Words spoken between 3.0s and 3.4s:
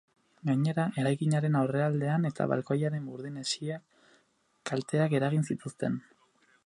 burdin